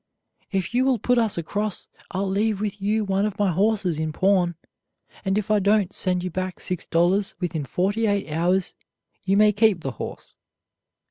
[0.51, 4.11] "If you will put us across, I'll leave with you one of my horses in
[4.11, 4.55] pawn,
[5.23, 8.73] and if I don't send you back six dollars within forty eight hours
[9.25, 10.33] you may keep the horse."